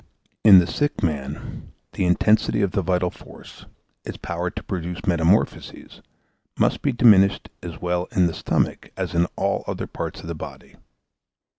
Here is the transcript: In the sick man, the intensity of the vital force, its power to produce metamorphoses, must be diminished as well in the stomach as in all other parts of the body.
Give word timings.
In 0.43 0.57
the 0.57 0.65
sick 0.65 1.03
man, 1.03 1.73
the 1.93 2.05
intensity 2.05 2.63
of 2.63 2.71
the 2.71 2.81
vital 2.81 3.11
force, 3.11 3.67
its 4.03 4.17
power 4.17 4.49
to 4.49 4.63
produce 4.63 5.05
metamorphoses, 5.05 6.01
must 6.57 6.81
be 6.81 6.91
diminished 6.91 7.49
as 7.61 7.79
well 7.79 8.07
in 8.09 8.25
the 8.25 8.33
stomach 8.33 8.89
as 8.97 9.13
in 9.13 9.27
all 9.35 9.63
other 9.67 9.85
parts 9.85 10.21
of 10.21 10.25
the 10.27 10.33
body. 10.33 10.75